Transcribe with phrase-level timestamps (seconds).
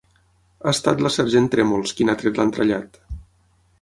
[0.61, 2.99] Ha estat la sergent Trèmols qui n'ha tret l'entrellat.